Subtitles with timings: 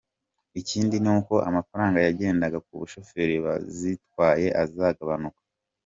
[0.59, 5.41] Ikindi ni uko amafaranga yagendaga ku bashoferi bazitwaye azagabanuka.